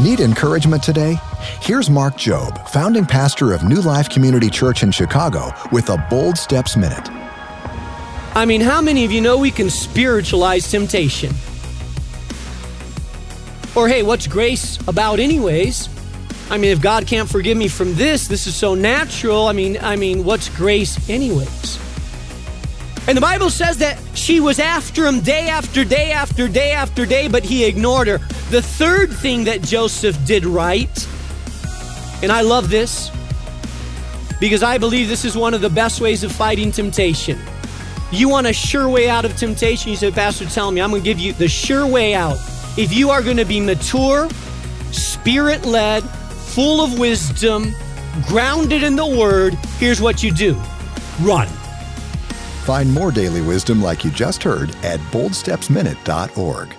Need 0.00 0.20
encouragement 0.20 0.82
today? 0.82 1.18
Here's 1.60 1.90
Mark 1.90 2.14
Jobe, 2.14 2.66
founding 2.70 3.04
pastor 3.04 3.52
of 3.52 3.64
New 3.64 3.82
Life 3.82 4.08
Community 4.08 4.48
Church 4.48 4.82
in 4.82 4.90
Chicago, 4.90 5.52
with 5.72 5.90
a 5.90 5.98
Bold 6.08 6.38
Steps 6.38 6.74
Minute. 6.74 7.06
I 8.34 8.46
mean, 8.46 8.62
how 8.62 8.80
many 8.80 9.04
of 9.04 9.12
you 9.12 9.20
know 9.20 9.36
we 9.36 9.50
can 9.50 9.68
spiritualize 9.68 10.70
temptation? 10.70 11.34
Or, 13.76 13.88
hey, 13.88 14.02
what's 14.02 14.26
grace 14.26 14.78
about, 14.88 15.20
anyways? 15.20 15.90
I 16.48 16.56
mean, 16.56 16.70
if 16.70 16.80
God 16.80 17.06
can't 17.06 17.28
forgive 17.28 17.58
me 17.58 17.68
from 17.68 17.94
this, 17.94 18.26
this 18.26 18.46
is 18.46 18.56
so 18.56 18.74
natural. 18.74 19.48
I 19.48 19.52
mean, 19.52 19.76
I 19.82 19.96
mean, 19.96 20.24
what's 20.24 20.48
grace, 20.48 21.10
anyways? 21.10 21.78
And 23.06 23.18
the 23.18 23.20
Bible 23.20 23.50
says 23.50 23.76
that 23.78 23.98
she 24.20 24.38
was 24.38 24.58
after 24.58 25.06
him 25.06 25.20
day 25.20 25.48
after 25.48 25.84
day 25.84 26.12
after 26.12 26.46
day 26.46 26.72
after 26.72 27.06
day, 27.06 27.26
but 27.26 27.42
he 27.42 27.64
ignored 27.64 28.06
her. 28.06 28.18
The 28.50 28.60
third 28.60 29.10
thing 29.10 29.44
that 29.44 29.62
Joseph 29.62 30.16
did 30.26 30.44
right, 30.44 31.08
and 32.22 32.30
I 32.30 32.42
love 32.42 32.68
this 32.68 33.10
because 34.38 34.62
I 34.62 34.76
believe 34.76 35.08
this 35.08 35.24
is 35.24 35.36
one 35.36 35.54
of 35.54 35.62
the 35.62 35.70
best 35.70 36.00
ways 36.00 36.22
of 36.22 36.32
fighting 36.32 36.70
temptation. 36.70 37.38
You 38.12 38.28
want 38.28 38.46
a 38.46 38.52
sure 38.52 38.88
way 38.88 39.08
out 39.08 39.24
of 39.24 39.36
temptation? 39.36 39.90
You 39.90 39.96
said, 39.96 40.14
Pastor, 40.14 40.44
tell 40.46 40.70
me, 40.70 40.80
I'm 40.80 40.90
going 40.90 41.02
to 41.02 41.04
give 41.04 41.18
you 41.18 41.32
the 41.32 41.48
sure 41.48 41.86
way 41.86 42.14
out. 42.14 42.36
If 42.76 42.92
you 42.92 43.10
are 43.10 43.22
going 43.22 43.36
to 43.38 43.44
be 43.44 43.60
mature, 43.60 44.28
spirit 44.92 45.64
led, 45.64 46.02
full 46.02 46.82
of 46.82 46.98
wisdom, 46.98 47.74
grounded 48.26 48.82
in 48.82 48.96
the 48.96 49.06
word, 49.06 49.54
here's 49.78 50.00
what 50.00 50.22
you 50.22 50.30
do 50.30 50.60
run. 51.22 51.48
Find 52.64 52.92
more 52.92 53.10
daily 53.10 53.42
wisdom 53.42 53.82
like 53.82 54.04
you 54.04 54.10
just 54.10 54.42
heard 54.42 54.74
at 54.84 55.00
boldstepsminute.org. 55.12 56.76